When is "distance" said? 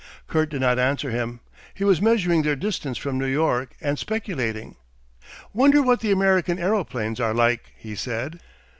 2.55-2.97